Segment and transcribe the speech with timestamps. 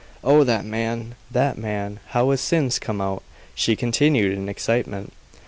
[0.23, 1.13] Oh, that man!
[1.29, 1.99] that man!
[2.07, 3.21] how his sins come out!"
[3.53, 5.13] she continued in excitement.